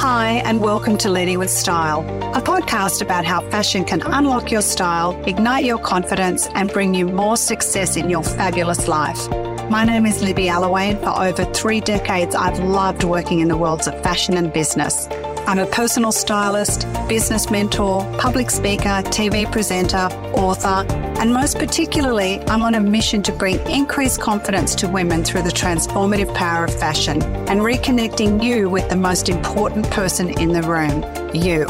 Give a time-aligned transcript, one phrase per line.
[0.00, 2.02] Hi, and welcome to Leading with Style,
[2.32, 7.04] a podcast about how fashion can unlock your style, ignite your confidence, and bring you
[7.04, 9.28] more success in your fabulous life.
[9.68, 13.56] My name is Libby Allaway, and for over three decades, I've loved working in the
[13.56, 15.08] worlds of fashion and business.
[15.48, 20.84] I'm a personal stylist, business mentor, public speaker, TV presenter, author,
[21.18, 25.48] and most particularly, I'm on a mission to bring increased confidence to women through the
[25.48, 31.02] transformative power of fashion and reconnecting you with the most important person in the room,
[31.34, 31.66] you.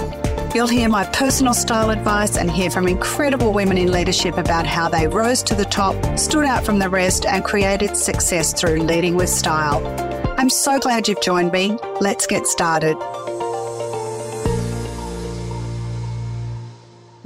[0.53, 4.89] You'll hear my personal style advice and hear from incredible women in leadership about how
[4.89, 9.15] they rose to the top, stood out from the rest, and created success through leading
[9.15, 9.87] with style.
[10.37, 11.79] I'm so glad you've joined me.
[12.01, 12.97] Let's get started.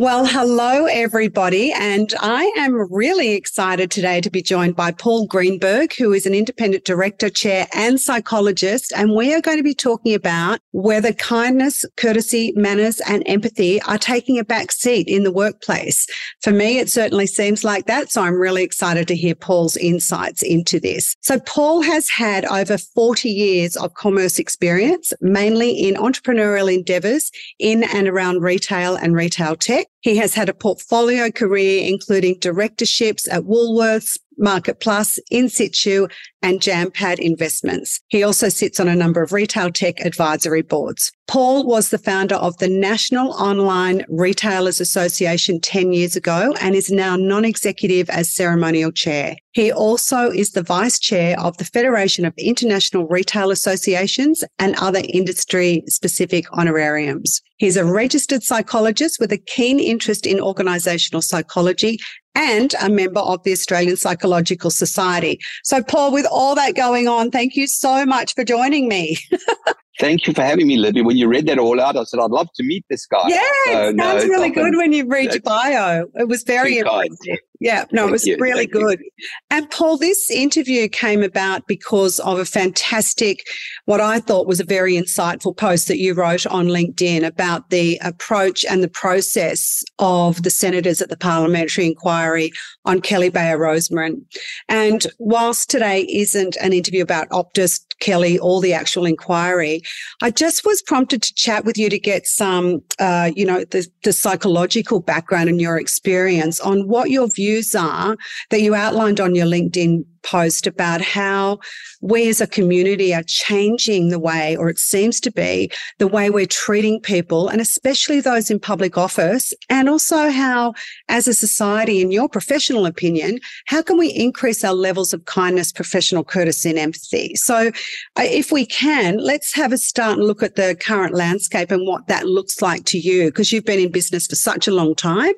[0.02, 1.70] Well, hello, everybody.
[1.70, 6.34] And I am really excited today to be joined by Paul Greenberg, who is an
[6.34, 8.92] independent director, chair, and psychologist.
[8.96, 13.96] And we are going to be talking about whether kindness, courtesy, manners, and empathy are
[13.96, 16.08] taking a back seat in the workplace.
[16.40, 18.10] For me, it certainly seems like that.
[18.10, 21.14] So I'm really excited to hear Paul's insights into this.
[21.20, 27.84] So Paul has had over 40 years of commerce experience, mainly in entrepreneurial endeavors in
[27.84, 29.86] and around retail and retail tech.
[30.02, 36.10] He has had a portfolio career, including directorships at Woolworths, Market Plus, InStitchu,
[36.42, 38.00] and Jampad Investments.
[38.08, 41.12] He also sits on a number of retail tech advisory boards.
[41.28, 46.90] Paul was the founder of the National Online Retailers Association 10 years ago and is
[46.90, 49.36] now non-executive as ceremonial chair.
[49.52, 55.02] He also is the vice chair of the Federation of International Retail Associations and other
[55.08, 57.40] industry specific honorariums.
[57.56, 61.98] He's a registered psychologist with a keen interest in organizational psychology
[62.34, 65.38] and a member of the Australian Psychological Society.
[65.64, 69.18] So, Paul, with all that going on, thank you so much for joining me.
[70.00, 71.02] Thank you for having me, Libby.
[71.02, 73.24] When you read that all out, I said, I'd love to meet this guy.
[73.28, 76.06] Yeah, so, it sounds no, really good when you read your bio.
[76.14, 77.38] It was very impressive.
[77.60, 78.36] Yeah, no, Thank it was you.
[78.40, 78.98] really Thank good.
[78.98, 79.28] You.
[79.50, 83.46] And Paul, this interview came about because of a fantastic,
[83.84, 88.00] what I thought was a very insightful post that you wrote on LinkedIn about the
[88.02, 92.50] approach and the process of the senators at the parliamentary inquiry
[92.84, 94.22] on Kelly Bayer Rosmarin.
[94.68, 99.82] And whilst today isn't an interview about Optus, Kelly, or the actual inquiry,
[100.20, 103.86] I just was prompted to chat with you to get some, uh, you know, the,
[104.02, 108.16] the psychological background and your experience on what your views are
[108.50, 111.58] that you outlined on your LinkedIn post about how
[112.00, 116.30] we as a community are changing the way, or it seems to be, the way
[116.30, 120.74] we're treating people, and especially those in public office, and also how,
[121.08, 125.72] as a society, in your professional opinion, how can we increase our levels of kindness,
[125.72, 127.34] professional courtesy, and empathy?
[127.36, 127.70] So,
[128.18, 131.86] uh, if we can, let's have a start and look at the current landscape and
[131.86, 134.94] what that looks like to you, because you've been in business for such a long
[134.94, 135.34] time.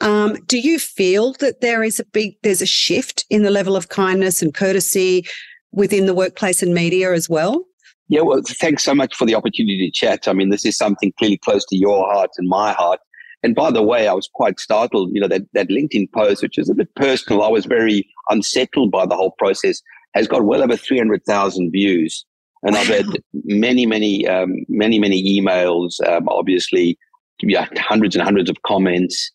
[0.00, 3.76] Um, do you feel that there is a big, there's a shift in the level
[3.76, 4.19] of kindness?
[4.20, 5.24] Kindness and courtesy
[5.72, 7.64] within the workplace and media as well?
[8.08, 10.26] Yeah, well, thanks so much for the opportunity to chat.
[10.26, 13.00] I mean, this is something clearly close to your heart and my heart.
[13.42, 16.58] And by the way, I was quite startled, you know, that, that LinkedIn post, which
[16.58, 19.80] is a bit personal, I was very unsettled by the whole process,
[20.14, 22.26] has got well over 300,000 views.
[22.62, 23.06] And I've had
[23.44, 26.98] many, many, um, many, many emails, um, obviously,
[27.40, 29.30] yeah, hundreds and hundreds of comments.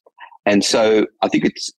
[0.45, 1.71] And so I think it's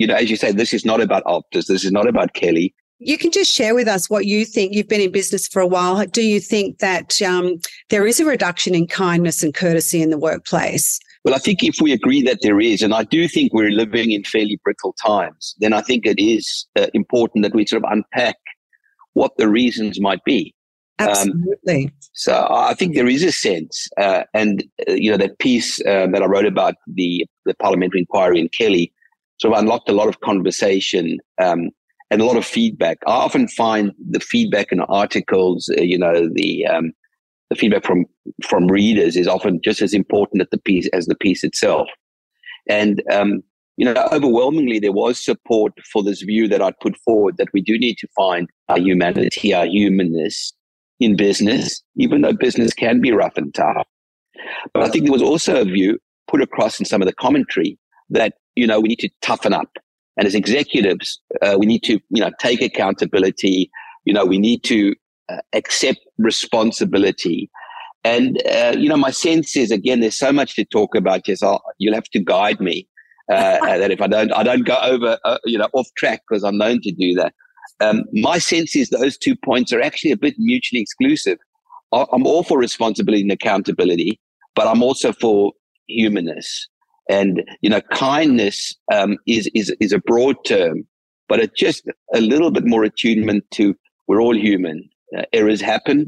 [0.00, 1.66] you know, as you say, this is not about Optus.
[1.66, 2.74] This is not about Kelly.
[3.00, 4.74] You can just share with us what you think.
[4.74, 6.04] You've been in business for a while.
[6.06, 7.58] Do you think that um,
[7.90, 10.98] there is a reduction in kindness and courtesy in the workplace?
[11.22, 14.10] Well, I think if we agree that there is, and I do think we're living
[14.10, 17.92] in fairly brittle times, then I think it is uh, important that we sort of
[17.92, 18.36] unpack
[19.12, 20.54] what the reasons might be.
[20.98, 21.84] Um, Absolutely.
[21.86, 25.78] Um, so I think there is a sense, uh, and uh, you know that piece
[25.80, 28.92] uh, that I wrote about the the parliamentary inquiry in Kelly
[29.40, 31.70] sort of unlocked a lot of conversation um,
[32.10, 32.98] and a lot of feedback.
[33.06, 36.92] I often find the feedback in articles, uh, you know, the um,
[37.48, 38.04] the feedback from
[38.46, 41.88] from readers is often just as important as the piece as the piece itself.
[42.68, 43.42] And um,
[43.76, 47.62] you know, overwhelmingly, there was support for this view that I'd put forward that we
[47.62, 50.52] do need to find our humanity, our humanness
[50.98, 53.86] in business, even though business can be rough and tough.
[54.74, 55.98] But I think there was also a view
[56.28, 57.78] put across in some of the commentary
[58.10, 59.70] that you know, we need to toughen up.
[60.16, 63.70] And as executives, uh, we need to, you know, take accountability.
[64.04, 64.94] You know, we need to
[65.28, 67.50] uh, accept responsibility.
[68.04, 71.28] And, uh, you know, my sense is, again, there's so much to talk about.
[71.28, 72.86] Yes, I'll, you'll have to guide me.
[73.30, 76.42] Uh, that if I don't, I don't go over, uh, you know, off track because
[76.42, 77.32] I'm known to do that.
[77.78, 81.38] Um, my sense is those two points are actually a bit mutually exclusive.
[81.92, 84.20] I'm all for responsibility and accountability,
[84.56, 85.52] but I'm also for
[85.86, 86.68] humanness.
[87.10, 90.86] And you know, kindness um, is is is a broad term,
[91.28, 91.84] but it's just
[92.14, 93.74] a little bit more attunement to
[94.06, 94.88] we're all human.
[95.16, 96.06] Uh, errors happen.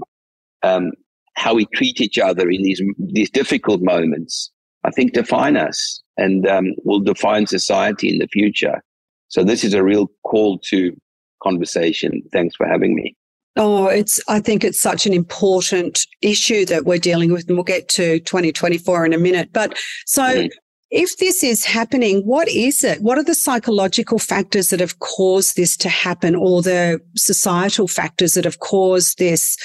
[0.62, 0.93] Um,
[1.34, 4.52] how we treat each other in these these difficult moments,
[4.84, 8.81] I think, define us and um, will define society in the future.
[9.26, 10.96] So this is a real call to
[11.43, 12.22] conversation.
[12.32, 13.16] Thanks for having me.
[13.56, 17.64] Oh, it's, I think it's such an important issue that we're dealing with, and we'll
[17.64, 19.50] get to 2024 in a minute.
[19.52, 19.76] But
[20.06, 20.50] so mm.
[20.93, 23.00] If this is happening, what is it?
[23.00, 28.35] What are the psychological factors that have caused this to happen or the societal factors
[28.35, 29.56] that have caused this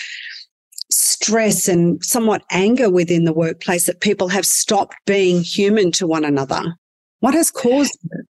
[0.89, 6.23] stress and somewhat anger within the workplace that people have stopped being human to one
[6.23, 6.63] another?
[7.19, 8.25] What has caused it?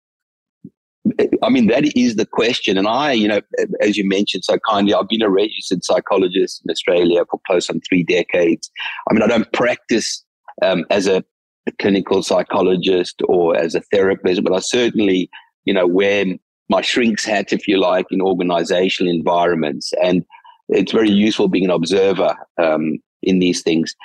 [1.44, 2.80] I mean, that is the question.
[2.80, 3.42] And I, you know,
[3.80, 7.80] as you mentioned so kindly, I've been a registered psychologist in Australia for close on
[7.88, 8.72] three decades.
[9.10, 10.26] I mean, I don't practice
[10.64, 11.24] um, as a,
[11.68, 15.30] a, clinical psychologist or as a therapist, but I certainly,
[15.66, 16.26] you know, wear
[16.70, 19.94] my shrink's hat, if you like, in organizational environments.
[20.04, 20.26] And
[20.70, 23.96] it's very useful being an observer um, in these things.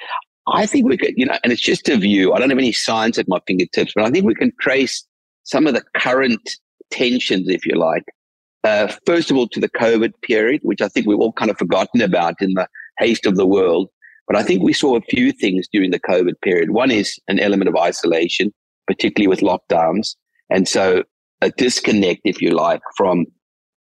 [0.47, 2.33] I think we could, you know, and it's just a view.
[2.33, 5.05] I don't have any science at my fingertips, but I think we can trace
[5.45, 6.51] some of the current
[6.91, 8.05] tensions, if you like.
[8.65, 11.59] Uh, first of all, to the COVID period, which I think we've all kind of
[11.59, 12.69] forgotten about in the
[12.99, 13.89] haste of the world.
[14.27, 16.71] But I think we saw a few things during the COVID period.
[16.71, 18.53] One is an element of isolation,
[18.87, 20.15] particularly with lockdowns.
[20.51, 21.05] And so
[21.41, 23.27] a disconnect, if you like, from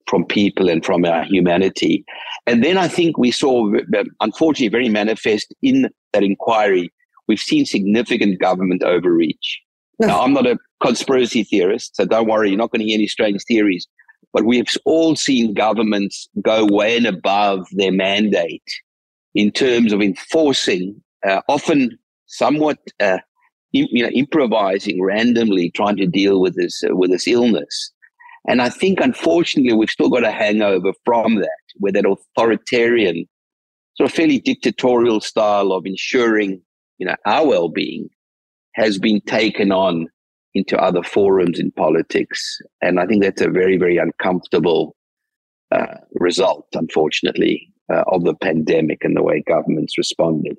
[0.07, 2.03] from people and from our humanity.
[2.47, 6.91] And then I think we saw, uh, unfortunately, very manifest in that inquiry,
[7.27, 9.61] we've seen significant government overreach.
[9.99, 13.07] Now, I'm not a conspiracy theorist, so don't worry, you're not going to hear any
[13.07, 13.87] strange theories.
[14.33, 18.63] But we've all seen governments go way and above their mandate
[19.39, 21.97] in terms of enforcing, uh, often
[22.27, 23.19] somewhat, uh,
[23.71, 27.93] you know, improvising randomly, trying to deal with this uh, with this illness.
[28.49, 33.29] And I think, unfortunately, we've still got a hangover from that, where that authoritarian,
[33.97, 36.61] sort of fairly dictatorial style of ensuring,
[36.99, 38.09] you know, our well-being
[38.75, 40.09] has been taken on
[40.55, 42.59] into other forums in politics.
[42.81, 44.97] And I think that's a very, very uncomfortable
[45.71, 50.59] uh, result, unfortunately, uh, of the pandemic and the way governments responded.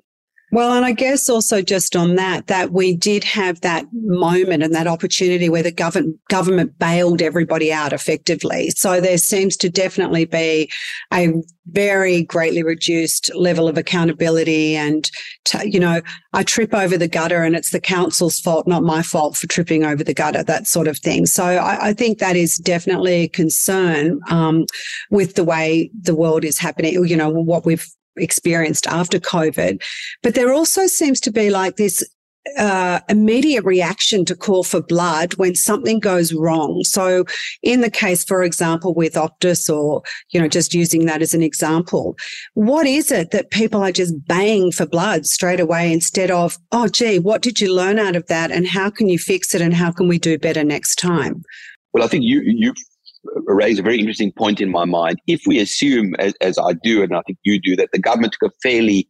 [0.52, 4.74] Well, and I guess also just on that, that we did have that moment and
[4.74, 8.70] that opportunity where the government government bailed everybody out effectively.
[8.70, 10.70] So there seems to definitely be
[11.12, 11.32] a
[11.66, 14.74] very greatly reduced level of accountability.
[14.74, 15.08] And,
[15.62, 16.00] you know,
[16.32, 19.84] I trip over the gutter and it's the council's fault, not my fault for tripping
[19.84, 21.26] over the gutter, that sort of thing.
[21.26, 24.66] So I, I think that is definitely a concern um,
[25.10, 27.86] with the way the world is happening, you know, what we've
[28.20, 29.82] experienced after COVID.
[30.22, 32.04] But there also seems to be like this
[32.58, 36.82] uh, immediate reaction to call for blood when something goes wrong.
[36.84, 37.24] So,
[37.62, 41.42] in the case, for example, with Optus, or you know, just using that as an
[41.42, 42.16] example,
[42.54, 46.88] what is it that people are just baying for blood straight away instead of, oh,
[46.88, 49.74] gee, what did you learn out of that, and how can you fix it, and
[49.74, 51.42] how can we do better next time?
[51.92, 52.74] Well, I think you you
[53.24, 55.20] raise a very interesting point in my mind.
[55.26, 58.32] If we assume, as, as I do, and I think you do, that the government
[58.32, 59.08] took a fairly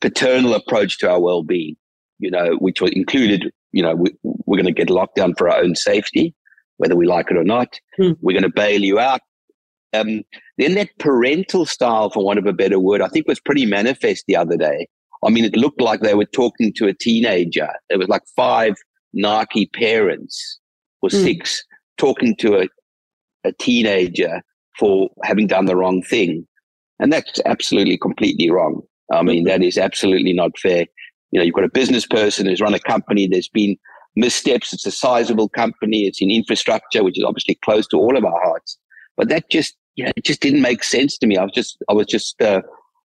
[0.00, 1.76] paternal approach to our well-being,
[2.18, 5.48] you know, which was included, you know, we, we're going to get locked down for
[5.48, 6.34] our own safety,
[6.78, 7.78] whether we like it or not.
[7.96, 8.12] Hmm.
[8.20, 9.20] We're going to bail you out.
[9.92, 10.22] Um,
[10.56, 14.24] then that parental style, for want of a better word, I think was pretty manifest
[14.26, 14.88] the other day.
[15.24, 17.68] I mean, it looked like they were talking to a teenager.
[17.90, 18.74] It was like five
[19.16, 20.58] narky parents
[21.02, 21.22] or mm.
[21.22, 21.62] six
[21.98, 22.68] talking to a,
[23.44, 24.42] a teenager
[24.78, 26.46] for having done the wrong thing.
[26.98, 28.82] And that's absolutely completely wrong.
[29.12, 30.86] I mean, that is absolutely not fair.
[31.30, 33.76] You know, you've got a business person who's run a company, there's been
[34.16, 38.24] missteps, it's a sizable company, it's in infrastructure, which is obviously close to all of
[38.24, 38.78] our hearts.
[39.16, 41.36] But that just, you know, it just didn't make sense to me.
[41.36, 42.62] I was just, I was just, uh,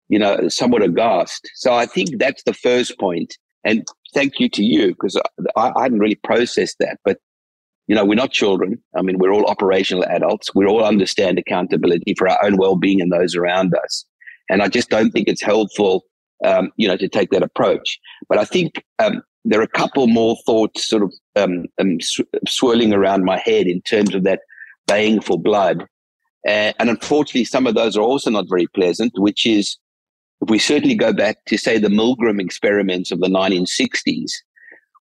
[0.10, 1.50] you know, somewhat aghast.
[1.56, 3.38] So I think that's the first point.
[3.64, 5.20] And thank you to you because
[5.56, 7.00] I, I hadn't really processed that.
[7.06, 7.20] But
[7.88, 8.82] you know, we're not children.
[8.96, 10.54] I mean, we're all operational adults.
[10.56, 14.06] We all understand accountability for our own well-being and those around us.
[14.50, 16.04] And I just don't think it's helpful,
[16.46, 18.00] um, you know, to take that approach.
[18.30, 22.22] But I think um, there are a couple more thoughts sort of um, um sw-
[22.48, 24.42] swirling around my head in terms of that
[24.88, 25.86] baying for blood.
[26.48, 29.78] Uh, and unfortunately, some of those are also not very pleasant, which is
[30.42, 34.32] if we certainly go back to, say, the Milgram experiments of the 1960s,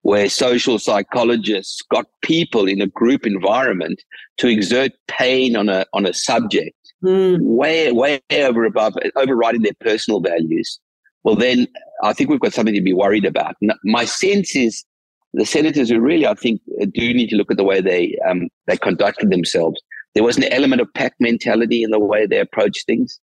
[0.03, 4.03] where social psychologists got people in a group environment
[4.37, 7.39] to exert pain on a on a subject mm.
[7.41, 10.81] way way over above overriding their personal values
[11.25, 11.69] well, then
[12.03, 13.57] I think we've got something to be worried about.
[13.85, 14.85] My sense is
[15.33, 16.61] the senators who really, I think,
[16.93, 19.81] do need to look at the way they um, they conducted themselves.
[20.15, 23.19] There was an element of pack mentality in the way they approached things,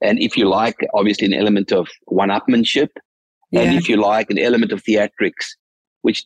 [0.00, 2.88] and if you like, obviously an element of one-upmanship,
[3.50, 3.60] yeah.
[3.60, 5.54] and if you like, an element of theatrics,
[6.06, 6.24] which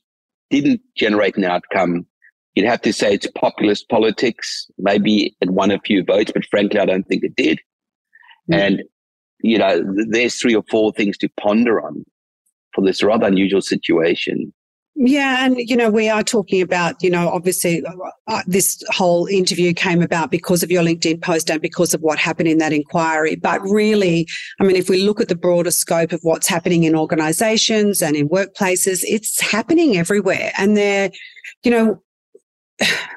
[0.50, 2.06] didn't generate an outcome.
[2.54, 4.66] You'd have to say it's populist politics.
[4.76, 7.60] Maybe it won a few votes, but frankly, I don't think it did.
[8.52, 8.58] Mm.
[8.58, 8.82] And
[9.42, 12.04] you know, there's three or four things to ponder on
[12.74, 14.52] for this rather unusual situation.
[14.96, 17.92] Yeah, and you know, we are talking about, you know, obviously uh,
[18.26, 22.18] uh, this whole interview came about because of your LinkedIn post and because of what
[22.18, 23.36] happened in that inquiry.
[23.36, 24.26] But really,
[24.60, 28.14] I mean, if we look at the broader scope of what's happening in organizations and
[28.14, 30.52] in workplaces, it's happening everywhere.
[30.58, 31.10] And they're,
[31.62, 32.02] you know,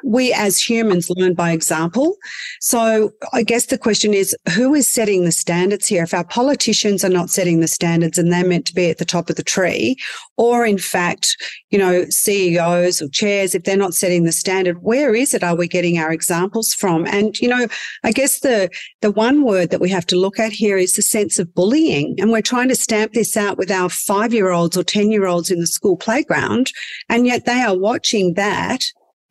[0.04, 2.18] we as humans learn by example.
[2.60, 6.04] So I guess the question is who is setting the standards here?
[6.04, 9.06] If our politicians are not setting the standards and they're meant to be at the
[9.06, 9.96] top of the tree,
[10.38, 11.38] or in fact,
[11.70, 15.56] you know, CEOs or chairs, if they're not setting the standard, where is it are
[15.56, 17.06] we getting our examples from?
[17.08, 17.68] And, you know,
[18.04, 18.70] I guess the
[19.02, 22.16] the one word that we have to look at here is the sense of bullying.
[22.20, 25.26] And we're trying to stamp this out with our five year olds or 10 year
[25.26, 26.72] olds in the school playground.
[27.10, 28.84] And yet they are watching that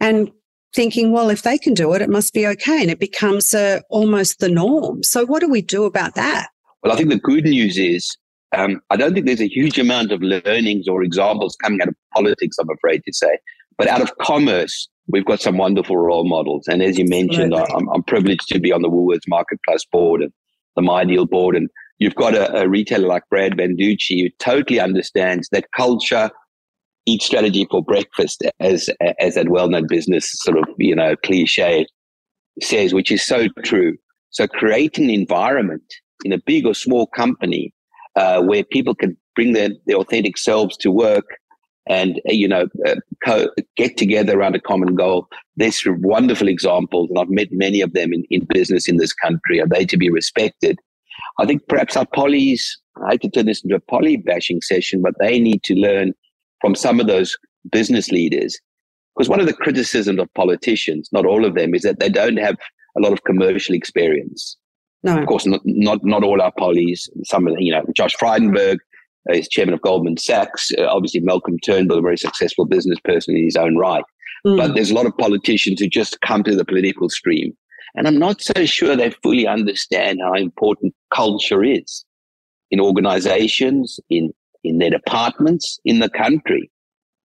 [0.03, 0.31] and
[0.75, 2.83] thinking, well, if they can do it, it must be okay.
[2.83, 5.03] And it becomes uh, almost the norm.
[5.03, 6.49] So, what do we do about that?
[6.83, 8.15] Well, I think the good news is
[8.55, 11.95] um, I don't think there's a huge amount of learnings or examples coming out of
[12.13, 13.39] politics, I'm afraid to say.
[13.79, 16.67] But out of commerce, we've got some wonderful role models.
[16.69, 20.33] And as you mentioned, I'm, I'm, privileged to be on the Woolworths MarketPlus board and
[20.77, 21.57] the MyDeal board.
[21.57, 26.31] And you've got a, a retailer like Brad Banducci who totally understands that culture
[27.07, 31.87] eat strategy for breakfast, as as that well-known business sort of you know cliche
[32.61, 33.97] says, which is so true.
[34.31, 35.85] So create an environment
[36.25, 37.73] in a big or small company
[38.17, 41.25] uh, where people can bring their, their authentic selves to work
[41.89, 45.29] and uh, you know uh, co- get together around a common goal.
[45.57, 49.61] There's wonderful examples, and I've met many of them in, in business in this country.
[49.61, 50.79] Are they to be respected?
[51.39, 52.63] I think perhaps our polys.
[53.05, 56.13] I hate to turn this into a poly bashing session, but they need to learn
[56.63, 57.37] from some of those
[57.71, 58.59] business leaders.
[59.15, 62.39] Because one of the criticisms of politicians, not all of them, is that they don't
[62.39, 62.57] have
[62.97, 64.57] a lot of commercial experience.
[65.03, 65.19] No.
[65.19, 67.09] Of course, not, not, not all our polys.
[67.25, 68.79] Some of you know, Josh Frydenberg
[69.29, 70.71] uh, is chairman of Goldman Sachs.
[70.79, 74.05] Uh, obviously, Malcolm Turnbull, a very successful business person in his own right.
[74.47, 74.57] Mm.
[74.57, 77.53] But there's a lot of politicians who just come to the political stream.
[77.95, 82.05] And I'm not so sure they fully understand how important culture is
[82.71, 84.33] in organizations, in
[84.65, 86.71] in their departments in the country.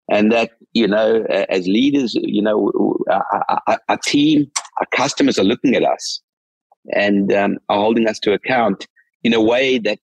[0.09, 2.71] And that, you know, as leaders, you know,
[3.09, 6.21] our, team, our customers are looking at us
[6.93, 8.87] and um, are holding us to account
[9.23, 9.97] in a way that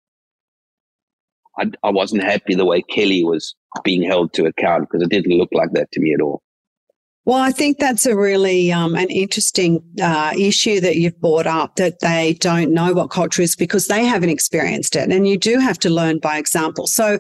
[1.59, 5.37] I, I wasn't happy the way Kelly was being held to account because it didn't
[5.37, 6.43] look like that to me at all.
[7.27, 11.77] Well, I think that's a really um, an interesting uh, issue that you've brought up
[11.77, 15.59] that they don't know what culture is because they haven't experienced it, and you do
[15.59, 16.87] have to learn by example.
[16.87, 17.19] So,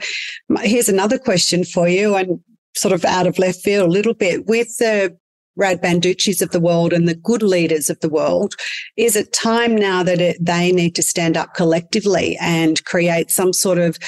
[0.62, 2.40] here's another question for you, and
[2.75, 5.16] sort of out of left field a little bit with the
[5.57, 8.54] Brad Banducci's of the world and the good leaders of the world.
[8.97, 13.52] Is it time now that it, they need to stand up collectively and create some
[13.52, 13.99] sort of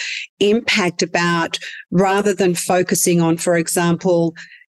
[0.40, 1.58] impact about
[1.90, 4.34] rather than focusing on, for example,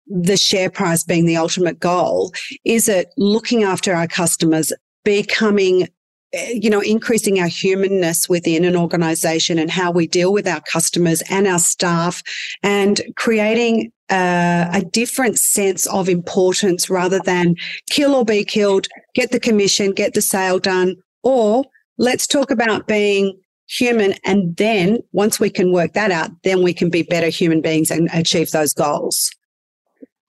[0.07, 2.33] the share price being the ultimate goal?
[2.63, 4.71] Is it looking after our customers,
[5.03, 5.87] becoming
[6.33, 10.61] eh, you know, increasing our humanness within an organization and how we deal with our
[10.71, 12.21] customers and our staff
[12.63, 17.55] and creating uh, a different sense of importance rather than
[17.89, 21.63] kill or be killed, get the commission, get the sale done, or
[21.97, 23.35] let's talk about being
[23.67, 24.13] human.
[24.23, 27.89] And then once we can work that out, then we can be better human beings
[27.89, 29.31] and achieve those goals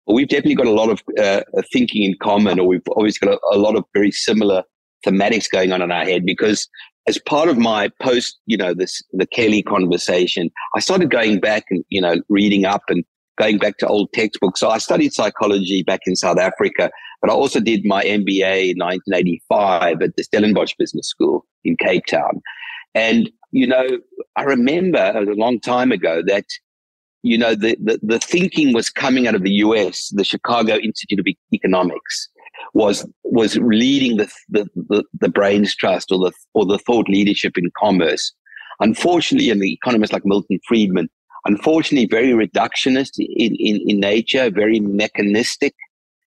[0.07, 3.39] we've definitely got a lot of uh, thinking in common, or we've always got a,
[3.51, 4.63] a, lot of very similar
[5.05, 6.25] thematics going on in our head.
[6.25, 6.67] Because
[7.07, 11.65] as part of my post, you know, this the Kelly conversation, I started going back
[11.69, 13.03] and you know reading up and
[13.37, 14.59] going back to old textbooks.
[14.59, 16.89] So I studied psychology back in South Africa,
[17.21, 22.05] but I also did my MBA in 1985 at the Stellenbosch Business School in Cape
[22.05, 22.41] Town.
[22.93, 23.85] And you know,
[24.35, 26.45] I remember a long time ago that
[27.25, 31.19] you know, the, the, the thinking was coming out of the US, the Chicago Institute
[31.19, 32.29] of Economics
[32.73, 37.57] was was leading the, the, the, the brains trust or the or the thought leadership
[37.57, 38.31] in commerce.
[38.79, 41.09] Unfortunately, and the economists like Milton Friedman,
[41.45, 45.73] unfortunately, very reductionist in, in, in nature, very mechanistic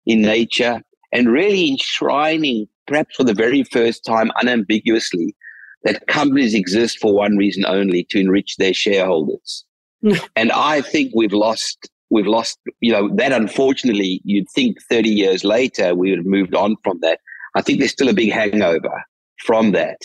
[0.05, 5.37] in nature, and really enshrining, perhaps for the very first time, unambiguously,
[5.85, 9.65] that companies exist for one reason only to enrich their shareholders.
[10.37, 15.45] and I think we've lost we've lost, you know, that unfortunately you'd think 30 years
[15.45, 17.21] later we would have moved on from that.
[17.55, 19.05] I think there's still a big hangover
[19.45, 20.01] from that.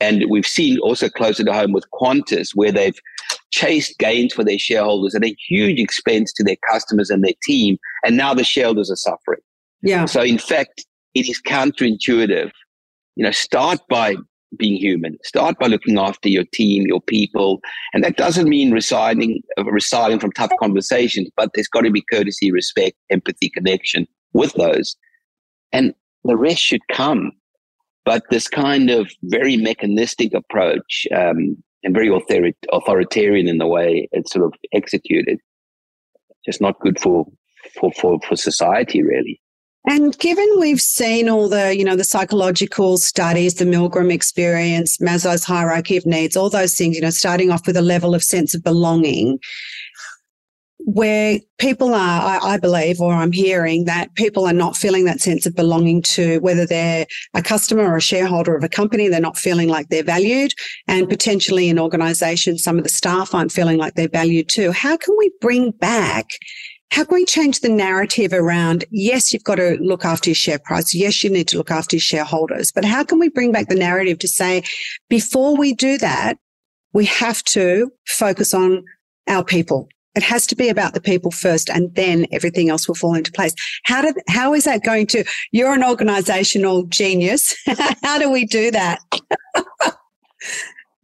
[0.00, 2.98] And we've seen also closer to home with Qantas, where they've
[3.50, 7.78] chased gains for their shareholders at a huge expense to their customers and their team.
[8.04, 9.40] And now the shareholders are suffering.
[9.82, 10.04] Yeah.
[10.04, 12.50] So in fact, it is counterintuitive.
[13.14, 14.16] You know, start by
[14.56, 15.16] being human.
[15.24, 17.60] Start by looking after your team, your people.
[17.92, 22.50] And that doesn't mean residing, residing from tough conversations, but there's got to be courtesy,
[22.50, 24.96] respect, empathy, connection with those.
[25.72, 25.94] And
[26.24, 27.32] the rest should come.
[28.04, 34.08] But this kind of very mechanistic approach um, and very author- authoritarian in the way
[34.12, 35.40] it's sort of executed,
[36.44, 37.26] just not good for,
[37.78, 39.40] for, for, for society, really.
[39.88, 45.44] And given we've seen all the, you know, the psychological studies, the Milgram experience, Maslow's
[45.44, 48.52] hierarchy of needs, all those things, you know, starting off with a level of sense
[48.52, 49.38] of belonging,
[50.86, 55.20] where people are, I, I, believe, or I'm hearing that people are not feeling that
[55.20, 59.20] sense of belonging to whether they're a customer or a shareholder of a company, they're
[59.20, 60.52] not feeling like they're valued.
[60.86, 64.72] And potentially in organizations, some of the staff aren't feeling like they're valued too.
[64.72, 66.26] How can we bring back
[66.90, 70.58] how can we change the narrative around, yes, you've got to look after your share
[70.58, 70.94] price.
[70.94, 73.74] Yes, you need to look after your shareholders, but how can we bring back the
[73.74, 74.62] narrative to say,
[75.08, 76.38] before we do that,
[76.92, 78.84] we have to focus on
[79.28, 79.88] our people.
[80.14, 83.30] It has to be about the people first and then everything else will fall into
[83.30, 83.54] place.
[83.84, 87.54] How did, how is that going to, you're an organizational genius.
[88.02, 89.00] how do we do that?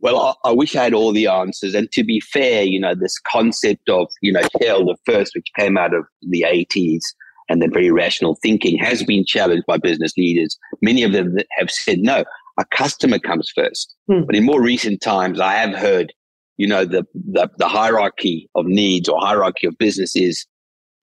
[0.02, 1.74] Well, I, I, wish I had all the answers.
[1.74, 5.46] And to be fair, you know, this concept of, you know, Hell the first, which
[5.58, 7.02] came out of the 80s
[7.48, 10.58] and then very rational thinking has been challenged by business leaders.
[10.80, 12.24] Many of them have said, no,
[12.58, 13.94] a customer comes first.
[14.08, 14.22] Hmm.
[14.26, 16.12] But in more recent times, I have heard,
[16.56, 20.46] you know, the, the, the hierarchy of needs or hierarchy of business is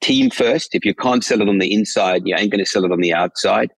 [0.01, 0.75] team first.
[0.75, 2.99] If you can't sell it on the inside, you ain't going to sell it on
[2.99, 3.71] the outside.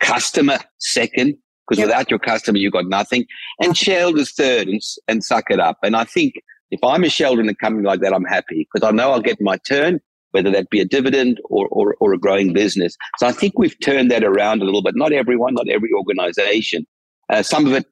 [0.00, 1.36] Customer second,
[1.68, 1.88] because yep.
[1.88, 3.26] without your customer, you've got nothing.
[3.60, 5.78] And shareholders third and, and suck it up.
[5.82, 6.34] And I think
[6.70, 9.20] if I'm a shareholder in a company like that, I'm happy because I know I'll
[9.20, 10.00] get my turn,
[10.32, 12.96] whether that be a dividend or, or, or a growing business.
[13.18, 14.94] So I think we've turned that around a little bit.
[14.96, 16.86] Not everyone, not every organization.
[17.30, 17.86] Uh, some of it,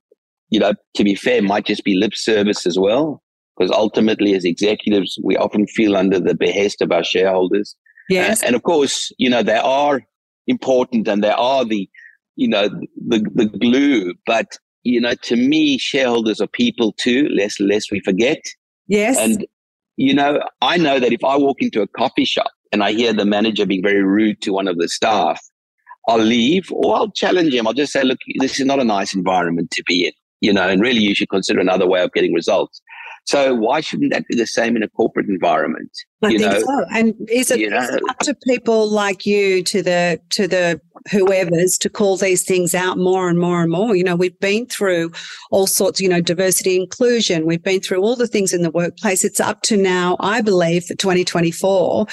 [0.49, 3.23] you know, to be fair, might just be lip service as well.
[3.57, 7.77] Because ultimately, as executives, we often feel under the behest of our shareholders.
[8.09, 8.43] Yes.
[8.43, 10.01] Uh, and of course, you know, they are
[10.47, 11.89] important and they are the
[12.37, 14.15] you know, the, the glue.
[14.27, 18.43] But, you know, to me, shareholders are people too, less, less we forget.
[18.87, 19.19] Yes.
[19.19, 19.47] And,
[19.97, 23.13] you know, I know that if I walk into a coffee shop and I hear
[23.13, 25.41] the manager being very rude to one of the staff,
[26.09, 27.67] I'll leave or I'll challenge him.
[27.67, 30.67] I'll just say, look, this is not a nice environment to be in, you know,
[30.67, 32.81] and really you should consider another way of getting results.
[33.25, 35.91] So why shouldn't that be the same in a corporate environment?
[36.23, 36.61] I you think know?
[36.61, 36.85] so.
[36.93, 40.49] And is it, you know, is it up to people like you, to the to
[40.49, 40.81] the
[41.11, 43.95] whoever's, to call these things out more and more and more?
[43.95, 45.13] You know, we've been through
[45.51, 46.01] all sorts.
[46.01, 47.47] You know, diversity, inclusion.
[47.47, 49.25] We've been through all the things in the workplace.
[49.25, 52.07] It's up to now, I believe, for 2024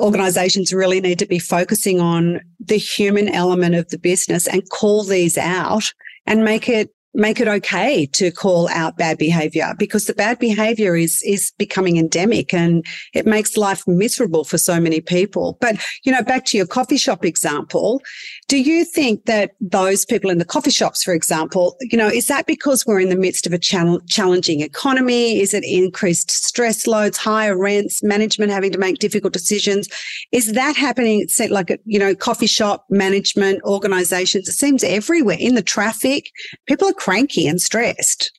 [0.00, 5.04] organizations really need to be focusing on the human element of the business and call
[5.04, 5.92] these out
[6.26, 10.94] and make it make it okay to call out bad behavior because the bad behavior
[10.94, 15.56] is is becoming endemic and it makes life miserable for so many people.
[15.60, 18.02] But you know back to your coffee shop example
[18.48, 22.26] do you think that those people in the coffee shops for example you know is
[22.26, 25.40] that because we're in the midst of a challenging economy?
[25.40, 29.88] Is it increased stress loads higher rents management having to make difficult decisions?
[30.32, 35.36] Is that happening it's like a, you know coffee shop management organizations it seems everywhere
[35.38, 36.30] in the traffic
[36.66, 38.32] people are cranky and stressed.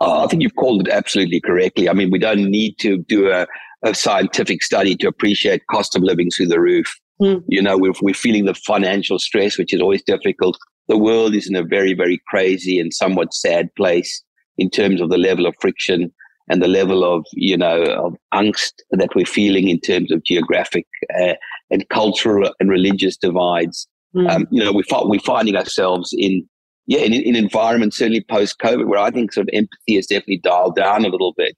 [0.00, 1.88] Uh, I think you've called it absolutely correctly.
[1.88, 3.48] I mean, we don't need to do a,
[3.82, 6.94] a scientific study to appreciate cost of living through the roof.
[7.20, 7.42] Mm.
[7.48, 10.56] You know, we're, we're feeling the financial stress, which is always difficult.
[10.86, 14.22] The world is in a very, very crazy and somewhat sad place
[14.56, 16.12] in terms of the level of friction
[16.48, 20.86] and the level of, you know, of angst that we're feeling in terms of geographic
[21.20, 21.34] uh,
[21.72, 23.88] and cultural and religious divides.
[24.14, 24.30] Mm.
[24.30, 26.48] Um, you know, we, we're finding ourselves in
[26.86, 30.38] yeah, in, in environments, certainly post COVID, where I think sort of empathy has definitely
[30.38, 31.56] dialed down a little bit.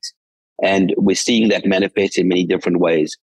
[0.63, 3.17] And we're seeing that manifest in many different ways.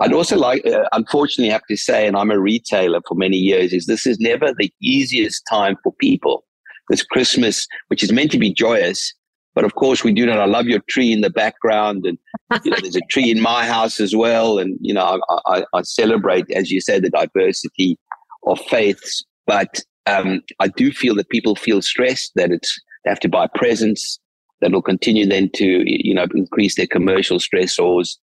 [0.00, 3.72] I'd also like, uh, unfortunately, have to say, and I'm a retailer for many years,
[3.72, 6.44] is this is never the easiest time for people.
[6.88, 9.14] This Christmas, which is meant to be joyous,
[9.54, 10.38] but of course we do not.
[10.38, 12.18] I love your tree in the background, and
[12.64, 14.58] you know, there's a tree in my house as well.
[14.58, 17.98] And you know, I, I, I celebrate, as you said, the diversity
[18.46, 19.24] of faiths.
[19.46, 23.46] But um, I do feel that people feel stressed that it's they have to buy
[23.54, 24.18] presents
[24.60, 28.16] that will continue then to you know increase their commercial stressors,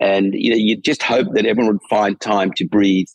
[0.00, 3.08] and you know you just hope that everyone would find time to breathe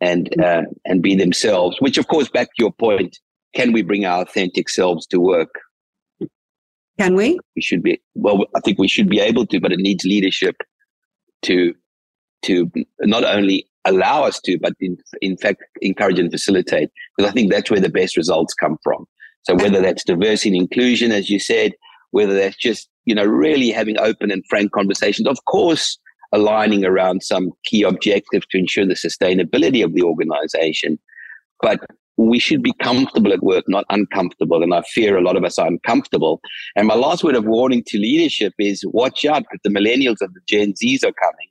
[0.00, 1.76] and uh, and be themselves.
[1.80, 3.18] Which, of course, back to your point,
[3.54, 5.60] can we bring our authentic selves to work?
[6.98, 7.38] Can we?
[7.56, 8.00] We should be.
[8.14, 10.56] Well, I think we should be able to, but it needs leadership
[11.42, 11.74] to
[12.42, 16.90] to not only allow us to, but in, in fact encourage and facilitate.
[17.16, 19.06] Because I think that's where the best results come from.
[19.42, 21.72] So whether that's diversity and inclusion, as you said,
[22.12, 25.98] whether that's just you know really having open and frank conversations, of course,
[26.32, 30.98] aligning around some key objectives to ensure the sustainability of the organization,
[31.60, 31.80] but
[32.16, 34.62] we should be comfortable at work, not uncomfortable.
[34.62, 36.40] And I fear a lot of us are uncomfortable.
[36.76, 40.32] And my last word of warning to leadership is watch out because the millennials of
[40.34, 41.48] the Gen Zs are coming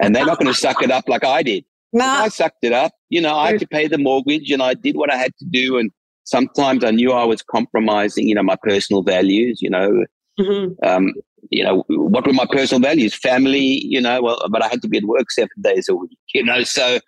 [0.00, 1.64] and they're not going to suck it up like I did.
[1.92, 2.04] No.
[2.04, 2.92] I sucked it up.
[3.08, 5.44] You know, I had to pay the mortgage and I did what I had to
[5.44, 5.78] do.
[5.78, 5.90] And
[6.24, 10.04] sometimes I knew I was compromising, you know, my personal values, you know.
[10.38, 10.88] Mm-hmm.
[10.88, 11.14] Um,
[11.50, 13.14] you know, what were my personal values?
[13.14, 16.18] Family, you know, well, but I had to be at work seven days a week,
[16.32, 17.00] you know, so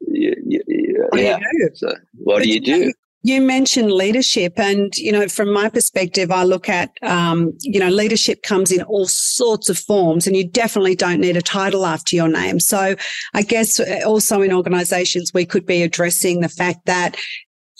[0.00, 0.34] yeah.
[1.14, 1.38] yeah.
[1.74, 2.92] So what but do you do?
[3.22, 7.88] You mentioned leadership, and you know, from my perspective, I look at um, you know,
[7.88, 12.14] leadership comes in all sorts of forms, and you definitely don't need a title after
[12.14, 12.60] your name.
[12.60, 12.94] So,
[13.34, 17.16] I guess uh, also in organisations, we could be addressing the fact that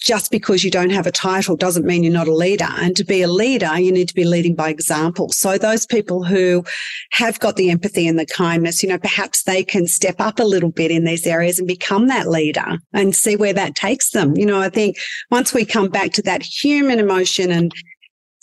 [0.01, 2.69] just because you don't have a title doesn't mean you're not a leader.
[2.79, 5.31] And to be a leader, you need to be leading by example.
[5.31, 6.65] So those people who
[7.13, 10.45] have got the empathy and the kindness, you know, perhaps they can step up a
[10.45, 14.37] little bit in these areas and become that leader and see where that takes them.
[14.37, 14.99] You know, I think
[15.31, 17.73] once we come back to that human emotion and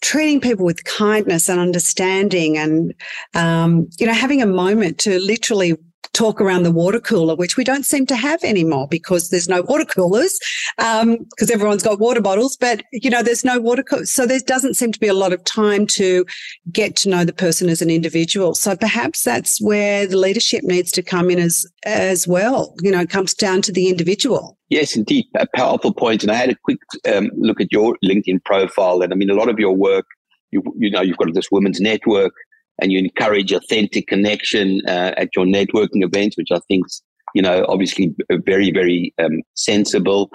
[0.02, 2.94] treating people with kindness and understanding and
[3.34, 5.76] um, you know having a moment to literally
[6.14, 9.62] talk around the water cooler, which we don't seem to have anymore because there's no
[9.64, 10.38] water coolers
[10.78, 12.58] because um, everyone's got water bottles.
[12.58, 15.34] But you know, there's no water cooler, so there doesn't seem to be a lot
[15.34, 16.26] of time to
[16.72, 18.56] get to know the person as an individual.
[18.56, 22.76] So perhaps that's where the leadership needs to come in as as well.
[22.82, 24.58] You know, it comes down to the individual.
[24.70, 26.24] Yes, indeed, a powerful point.
[26.24, 26.80] And I had a quick
[27.14, 30.06] um, look at your LinkedIn profile, and I mean, a lot of your work.
[30.52, 32.32] You, you know, you've got this women's network
[32.82, 37.02] and you encourage authentic connection uh, at your networking events, which I think is,
[37.34, 40.30] you know, obviously very, very um, sensible.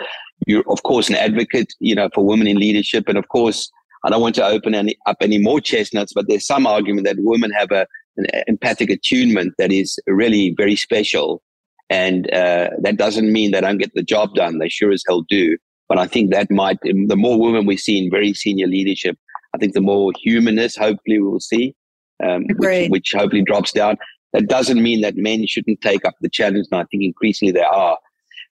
[0.46, 3.08] You're, of course, an advocate, you know, for women in leadership.
[3.08, 3.70] And of course,
[4.04, 7.16] I don't want to open any, up any more chestnuts, but there's some argument that
[7.18, 11.42] women have a, an empathic attunement that is really very special.
[11.90, 14.58] And uh, that doesn't mean they don't get the job done.
[14.58, 15.58] They sure as hell do.
[15.88, 19.18] But I think that might, the more women we see in very senior leadership,
[19.54, 21.74] I think the more humanness hopefully we will see
[22.22, 23.96] um, which, which hopefully drops down.
[24.32, 27.62] That doesn't mean that men shouldn't take up the challenge, and I think increasingly they
[27.62, 27.98] are.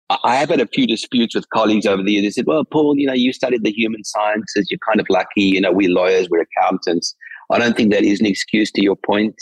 [0.09, 2.23] I have had a few disputes with colleagues over the years.
[2.23, 4.67] They said, well, Paul, you know, you studied the human sciences.
[4.71, 5.41] You're kind of lucky.
[5.41, 7.13] You know, we're lawyers, we're accountants.
[7.51, 9.35] I don't think that is an excuse to your point.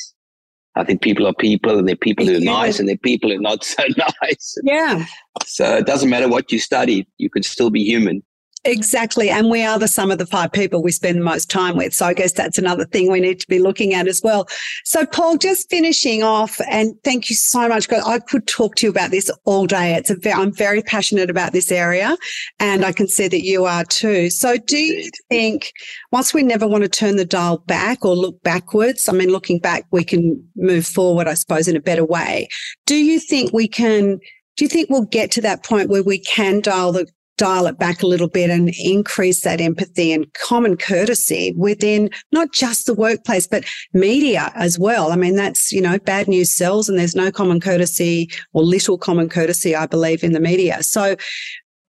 [0.75, 3.37] I think people are people and they're people who are nice and they're people who
[3.37, 3.83] are not so
[4.21, 4.57] nice.
[4.63, 5.05] Yeah.
[5.45, 8.23] So it doesn't matter what you studied, you can still be human.
[8.67, 9.29] Exactly.
[9.29, 11.93] And we are the sum of the five people we spend the most time with.
[11.93, 14.47] So I guess that's another thing we need to be looking at as well.
[14.83, 17.87] So Paul, just finishing off and thank you so much.
[17.91, 19.93] I could talk to you about this all day.
[19.93, 22.17] It's a, I'm very passionate about this area
[22.59, 24.31] and I can see that you are too.
[24.31, 25.71] So do you think
[26.11, 29.59] once we never want to turn the dial back or look backwards, I mean, looking
[29.59, 32.47] back, we can move forward, I suppose, in a better way.
[32.87, 34.19] Do you think we can
[34.57, 37.05] do you think we'll get to that point where we can dial the
[37.37, 42.51] dial it back a little bit and increase that empathy and common courtesy within not
[42.51, 45.11] just the workplace, but media as well.
[45.11, 48.97] I mean, that's, you know, bad news sells and there's no common courtesy or little
[48.97, 50.81] common courtesy, I believe, in the media.
[50.83, 51.15] So,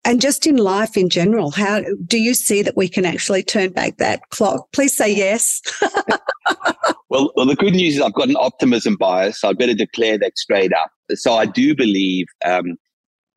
[0.03, 3.71] and just in life in general, how do you see that we can actually turn
[3.71, 4.71] back that clock?
[4.71, 5.61] Please say yes.
[7.09, 9.41] well, well, the good news is I've got an optimism bias.
[9.41, 10.89] So I better declare that straight up.
[11.13, 12.77] So I do believe um,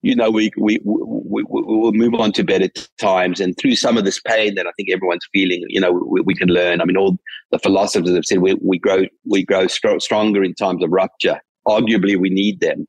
[0.04, 2.68] you know, we, we, we, we, will move on to better
[3.00, 3.40] times.
[3.40, 6.34] And through some of this pain that I think everyone's feeling, you know, we, we
[6.34, 6.82] can learn.
[6.82, 7.16] I mean, all
[7.50, 11.40] the philosophers have said we, we grow, we grow stro- stronger in times of rupture.
[11.66, 12.86] Arguably, we need them.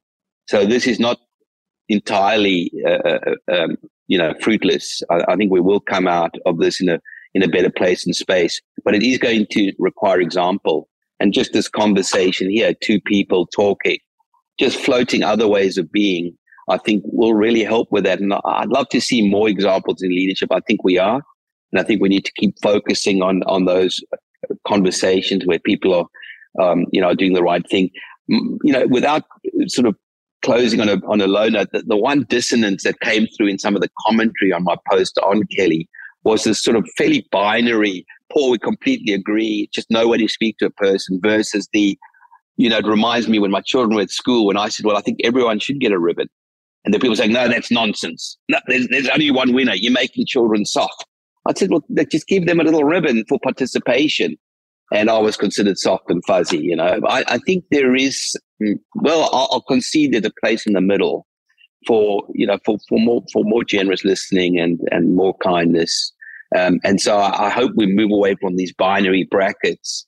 [0.50, 1.18] So this is not
[1.88, 5.02] entirely, uh, uh, um, you know, fruitless.
[5.10, 7.00] I, I think we will come out of this in a,
[7.34, 10.90] in a better place and space, but it is going to require example.
[11.22, 14.00] And just this conversation here, two people talking,
[14.60, 16.38] just floating other ways of being
[16.70, 18.20] I think will really help with that.
[18.20, 20.50] And I'd love to see more examples in leadership.
[20.52, 21.22] I think we are.
[21.72, 24.02] And I think we need to keep focusing on, on those
[24.68, 27.90] conversations where people are, um, you know, doing the right thing,
[28.28, 29.24] you know, without
[29.68, 29.96] sort of
[30.42, 33.60] closing on a on a low note, the, the one dissonance that came through in
[33.60, 35.90] some of the commentary on my post on Kelly
[36.24, 38.06] was this sort of fairly binary.
[38.32, 39.70] Paul, we completely agree.
[39.74, 41.98] Just know when you speak to a person versus the,
[42.58, 44.98] you know, it reminds me when my children were at school when I said, well,
[44.98, 46.28] I think everyone should get a ribbon.
[46.86, 48.38] And the people saying, no, that's nonsense.
[48.48, 49.74] No, there's, there's only one winner.
[49.74, 51.06] You're making children soft.
[51.48, 54.38] I said, well, just give them a little ribbon for participation.
[54.94, 57.00] And I was considered soft and fuzzy, you know.
[57.08, 60.82] I, I think there is, mm, well, I'll, I'll concede there's a place in the
[60.82, 61.26] middle
[61.88, 66.14] for, you know, for, for more, for more generous listening and, and more kindness.
[66.56, 70.06] Um, and so I, I, hope we move away from these binary brackets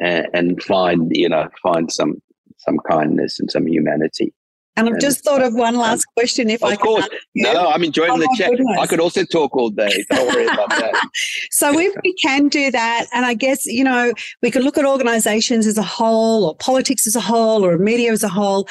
[0.00, 2.20] and, and find, you know, find some,
[2.58, 4.34] some kindness and some humanity.
[4.76, 6.80] And I've just thought of one last question, if of I can.
[6.80, 7.08] Of course.
[7.34, 8.50] No, I'm enjoying oh, the chat.
[8.50, 8.78] Goodness.
[8.78, 10.04] I could also talk all day.
[10.10, 11.10] Don't worry about that.
[11.50, 14.12] so if we can do that, and I guess, you know,
[14.42, 18.12] we could look at organizations as a whole or politics as a whole or media
[18.12, 18.68] as a whole,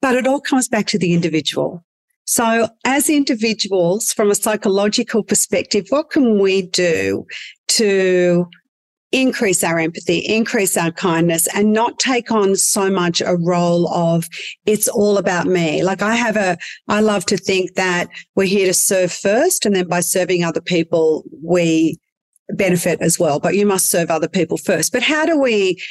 [0.00, 1.84] but it all comes back to the individual.
[2.24, 7.24] So as individuals, from a psychological perspective, what can we do
[7.68, 8.46] to
[9.16, 14.26] increase our empathy, increase our kindness, and not take on so much a role of
[14.66, 15.82] it's all about me.
[15.82, 19.74] Like I have a, I love to think that we're here to serve first, and
[19.74, 21.98] then by serving other people, we
[22.50, 23.40] benefit as well.
[23.40, 24.92] But you must serve other people first.
[24.92, 25.82] But how do we,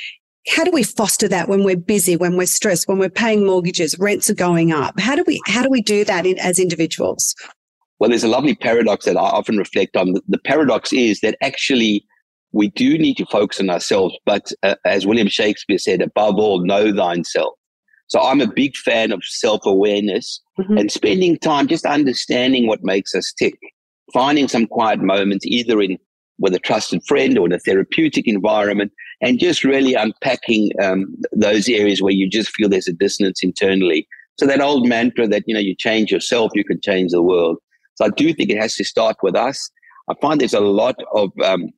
[0.48, 3.98] how do we foster that when we're busy, when we're stressed, when we're paying mortgages,
[3.98, 5.00] rents are going up?
[5.00, 7.34] How do we, how do we do that in, as individuals?
[7.98, 10.14] Well, there's a lovely paradox that I often reflect on.
[10.28, 12.06] The paradox is that actually
[12.56, 14.18] we do need to focus on ourselves.
[14.26, 17.54] But uh, as William Shakespeare said, above all, know thyself.
[18.08, 20.78] So I'm a big fan of self awareness mm-hmm.
[20.78, 23.56] and spending time just understanding what makes us tick,
[24.14, 25.98] finding some quiet moments, either in
[26.38, 28.92] with a trusted friend or in a therapeutic environment,
[29.22, 34.08] and just really unpacking um, those areas where you just feel there's a dissonance internally.
[34.38, 37.58] So that old mantra that you know you change yourself, you can change the world.
[37.96, 39.70] So I do think it has to start with us.
[40.10, 41.72] I find there's a lot of um,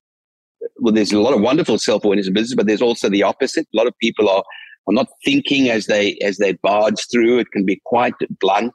[0.79, 3.67] well, there's a lot of wonderful self awareness in business, but there's also the opposite.
[3.73, 4.43] A lot of people are
[4.87, 7.39] are not thinking as they as they barge through.
[7.39, 8.73] It can be quite blunt.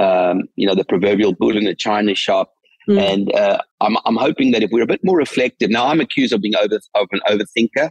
[0.00, 2.52] Um, you know, the proverbial bull in a china shop.
[2.88, 2.98] Mm.
[2.98, 5.70] And uh, I'm I'm hoping that if we're a bit more reflective.
[5.70, 7.90] Now, I'm accused of being over of an overthinker.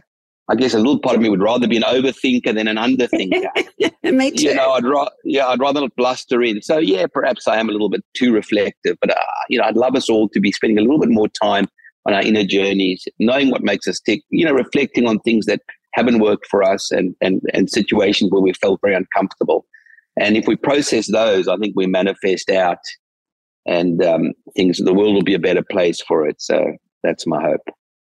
[0.50, 3.46] I guess a little part of me would rather be an overthinker than an underthinker.
[4.02, 4.48] me too.
[4.48, 6.60] You know, I'd ra- yeah, I'd rather not bluster in.
[6.60, 9.76] So yeah, perhaps I am a little bit too reflective, but uh, you know, I'd
[9.76, 11.68] love us all to be spending a little bit more time
[12.10, 15.60] on our inner journeys, knowing what makes us tick, you know, reflecting on things that
[15.94, 19.66] haven't worked for us and, and, and situations where we felt very uncomfortable.
[20.18, 22.78] And if we process those, I think we manifest out
[23.66, 26.40] and um, things, the world will be a better place for it.
[26.40, 27.62] So that's my hope.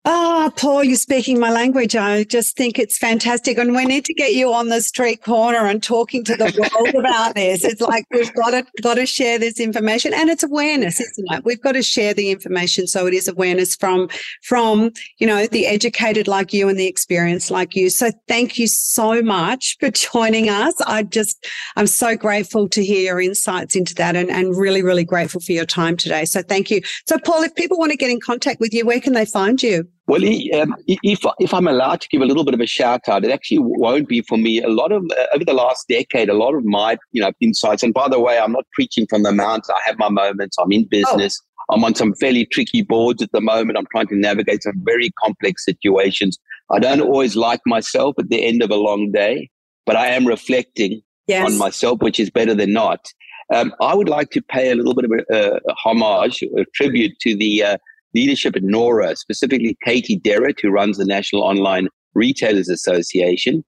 [0.06, 1.96] Oh, Paul, you're speaking my language.
[1.96, 3.58] I just think it's fantastic.
[3.58, 6.94] And we need to get you on the street corner and talking to the world
[6.94, 7.63] about this.
[7.63, 10.13] It's like we've got to got to share this information.
[10.13, 11.46] And it's awareness, isn't it?
[11.46, 14.10] We've got to share the information so it is awareness from
[14.42, 17.89] from, you know, the educated like you and the experienced like you.
[17.89, 20.74] So thank you so much for joining us.
[20.82, 25.06] I just I'm so grateful to hear your insights into that and, and really, really
[25.06, 26.26] grateful for your time today.
[26.26, 26.82] So thank you.
[27.08, 29.63] So Paul, if people want to get in contact with you, where can they find
[29.63, 29.88] you?
[30.06, 30.21] Well,
[30.62, 33.32] um, if if I'm allowed to give a little bit of a shout out, it
[33.32, 34.62] actually won't be for me.
[34.62, 37.84] A lot of uh, over the last decade, a lot of my you know insights.
[37.84, 39.65] And by the way, I'm not preaching from the mount.
[39.69, 40.58] I have my moments.
[40.60, 41.41] I'm in business.
[41.41, 41.75] Oh.
[41.75, 43.77] I'm on some fairly tricky boards at the moment.
[43.77, 46.38] I'm trying to navigate some very complex situations.
[46.69, 49.49] I don't always like myself at the end of a long day,
[49.86, 51.49] but I am reflecting yes.
[51.49, 53.06] on myself, which is better than not.
[53.53, 57.17] Um, I would like to pay a little bit of a, a homage, a tribute
[57.21, 57.77] to the uh,
[58.13, 63.63] leadership at Nora, specifically Katie Derrett, who runs the National Online Retailers Association,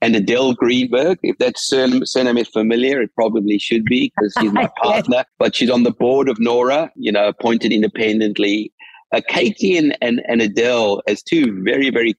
[0.00, 1.18] and Adele Greenberg.
[1.22, 5.54] If that surname, surname is familiar, it probably should be because she's my partner, but
[5.54, 8.72] she's on the board of Nora, you know, appointed independently.
[9.12, 12.14] Uh, Katie and, and, and Adele, as two very, very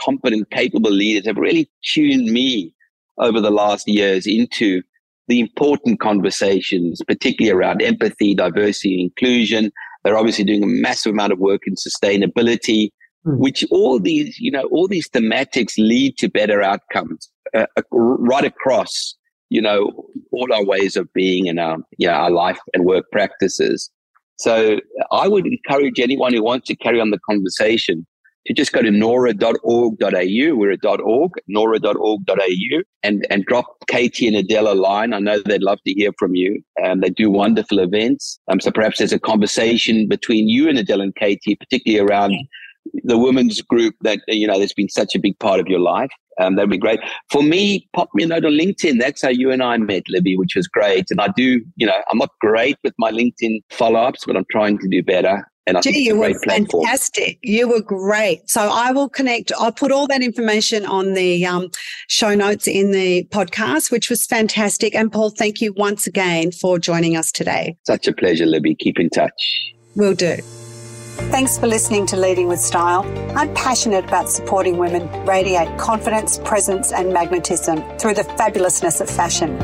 [0.00, 2.74] competent, capable leaders, have really tuned me
[3.18, 4.82] over the last years into
[5.28, 9.70] the important conversations, particularly around empathy, diversity, inclusion,
[10.04, 12.90] they're obviously doing a massive amount of work in sustainability,
[13.26, 13.38] mm.
[13.38, 19.14] which all these, you know, all these thematics lead to better outcomes uh, right across,
[19.48, 23.04] you know, all our ways of being and our, you know, our life and work
[23.12, 23.90] practices.
[24.36, 28.06] So I would encourage anyone who wants to carry on the conversation
[28.46, 30.54] to just go to nora.org.au.
[30.54, 35.12] We're at .org, nora.org.au, and, and drop Katie and Adele a line.
[35.12, 36.62] I know they'd love to hear from you.
[36.84, 38.38] Um, they do wonderful events.
[38.50, 42.34] Um, so perhaps there's a conversation between you and Adele and Katie, particularly around
[43.04, 46.10] the women's group that you know that's been such a big part of your life.
[46.40, 47.00] Um, that'd be great.
[47.30, 48.98] For me, pop me a note on LinkedIn.
[48.98, 51.10] That's how you and I met, Libby, which was great.
[51.10, 54.46] And I do, you know, I'm not great with my LinkedIn follow ups, but I'm
[54.50, 55.46] trying to do better.
[55.66, 57.38] And I Gee, you were fantastic.
[57.42, 58.48] You were great.
[58.50, 59.52] So I will connect.
[59.58, 61.70] I'll put all that information on the um,
[62.08, 64.94] show notes in the podcast, which was fantastic.
[64.94, 67.76] And Paul, thank you once again for joining us today.
[67.86, 68.74] Such a pleasure, Libby.
[68.74, 69.72] Keep in touch.
[69.94, 70.38] Will do.
[71.30, 73.04] Thanks for listening to Leading with Style.
[73.36, 79.56] I'm passionate about supporting women radiate confidence, presence, and magnetism through the fabulousness of fashion.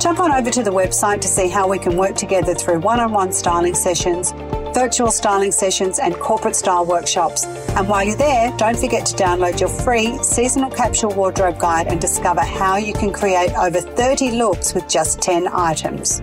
[0.00, 3.00] Jump on over to the website to see how we can work together through one
[3.00, 4.30] on one styling sessions,
[4.72, 7.44] virtual styling sessions, and corporate style workshops.
[7.74, 12.00] And while you're there, don't forget to download your free seasonal capsule wardrobe guide and
[12.00, 16.22] discover how you can create over 30 looks with just 10 items.